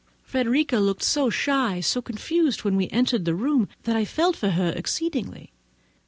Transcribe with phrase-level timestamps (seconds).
[0.23, 4.49] Frederica looked so shy, so confused, when we entered the room, that I felt for
[4.49, 5.53] her exceedingly.